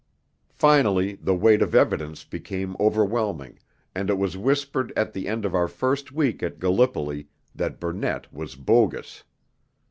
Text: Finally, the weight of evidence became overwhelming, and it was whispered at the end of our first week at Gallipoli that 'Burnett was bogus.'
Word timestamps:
Finally, 0.55 1.13
the 1.13 1.35
weight 1.35 1.61
of 1.61 1.75
evidence 1.75 2.23
became 2.23 2.75
overwhelming, 2.79 3.59
and 3.93 4.09
it 4.09 4.17
was 4.17 4.35
whispered 4.35 4.91
at 4.95 5.13
the 5.13 5.27
end 5.27 5.45
of 5.45 5.53
our 5.53 5.67
first 5.67 6.11
week 6.11 6.41
at 6.41 6.57
Gallipoli 6.57 7.27
that 7.53 7.79
'Burnett 7.79 8.33
was 8.33 8.55
bogus.' 8.55 9.23